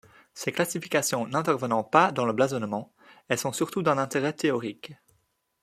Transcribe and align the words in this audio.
Ces 0.33 0.51
classifications 0.51 1.27
n'intervenant 1.27 1.83
pas 1.83 2.11
dans 2.11 2.25
le 2.25 2.33
blasonnement, 2.33 2.91
elles 3.27 3.37
sont 3.37 3.53
surtout 3.53 3.83
d'un 3.83 3.99
intérêt 3.99 4.33
théorique. 4.33 4.93